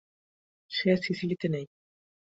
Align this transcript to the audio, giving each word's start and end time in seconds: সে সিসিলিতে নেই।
সে 0.71 0.89
সিসিলিতে 0.97 1.47
নেই। 1.47 1.65